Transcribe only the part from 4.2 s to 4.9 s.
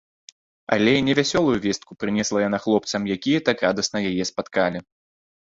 спаткалі.